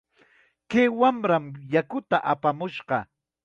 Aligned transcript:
Kay 0.69 0.87
wamram 0.99 1.45
yakuta 1.73 2.17
apamunqa. 2.31 2.99